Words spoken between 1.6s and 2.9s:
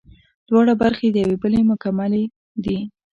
مکملې دي